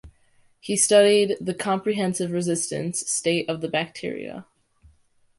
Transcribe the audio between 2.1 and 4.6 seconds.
resistant state of the bacteria.